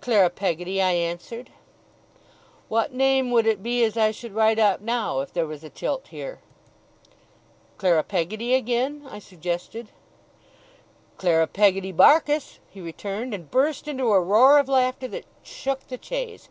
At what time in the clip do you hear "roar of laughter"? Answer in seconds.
14.22-15.06